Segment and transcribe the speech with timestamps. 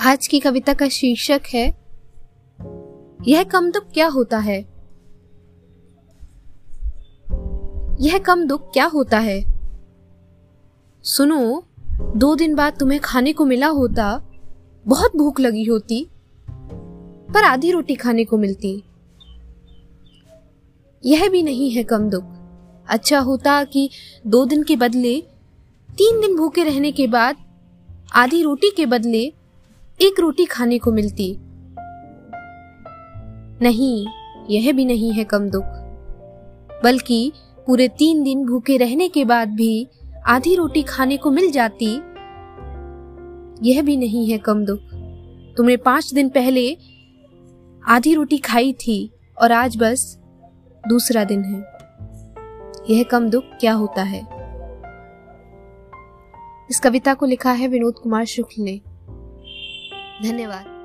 [0.00, 1.66] आज की कविता का शीर्षक है,
[3.28, 4.60] यह कम दुख क्या होता है?
[8.00, 9.44] यह कम दुख क्या होता है?
[11.02, 11.64] सुनो,
[12.16, 14.30] दो दिन बाद तुम्हें खाने को मिला होता,
[14.86, 16.08] बहुत भूख लगी होती,
[17.34, 18.82] पर आधी रोटी खाने को मिलती।
[21.04, 22.24] यह भी नहीं है कम दुख।
[22.88, 23.90] अच्छा होता कि
[24.26, 25.20] दो दिन के बदले,
[25.90, 27.36] तीन दिन भूखे रहने के बाद,
[28.14, 29.32] आधी रोटी के बदले
[30.00, 31.36] एक रोटी खाने को मिलती।
[33.62, 34.06] नहीं,
[34.50, 35.64] यह भी नहीं है कम दुख।
[36.84, 37.32] बल्कि
[37.66, 39.88] पूरे तीन दिन भूखे रहने के बाद भी
[40.26, 41.94] आधी रोटी खाने को मिल जाती,
[43.68, 44.80] यह भी नहीं है कम दुख।
[45.56, 46.76] तुमने पाँच दिन पहले
[47.86, 49.10] आधी रोटी खाई थी
[49.42, 50.18] और आज बस
[50.88, 51.60] दूसरा दिन है।
[52.90, 54.20] यह कम दुख क्या होता है?
[56.70, 58.80] इस कविता को लिखा है विनोद कुमार शुक्ल ने।
[60.22, 60.77] धन्यवाद।